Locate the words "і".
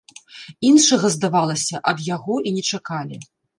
2.47-2.57